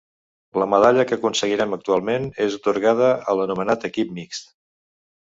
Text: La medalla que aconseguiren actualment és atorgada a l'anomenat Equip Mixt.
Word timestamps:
La 0.61 0.67
medalla 0.73 1.05
que 1.09 1.17
aconseguiren 1.19 1.77
actualment 1.79 2.27
és 2.49 2.59
atorgada 2.61 3.13
a 3.35 3.39
l'anomenat 3.41 3.89
Equip 3.93 4.21
Mixt. 4.21 4.55